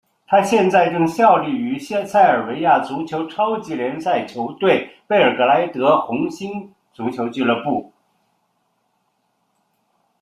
[0.25, 7.93] 他现在效力于塞尔维亚足球超级联赛球队贝尔格莱德红星足球俱乐部。